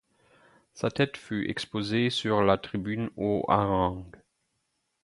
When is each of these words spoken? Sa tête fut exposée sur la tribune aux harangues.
Sa 0.73 0.89
tête 0.89 1.15
fut 1.15 1.47
exposée 1.47 2.09
sur 2.09 2.41
la 2.41 2.57
tribune 2.57 3.11
aux 3.17 3.45
harangues. 3.47 4.15